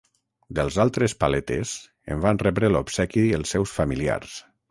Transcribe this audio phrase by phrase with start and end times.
[0.59, 1.73] Dels altres paletes,
[2.15, 4.43] en van rebre l'obsequi els seus familiars.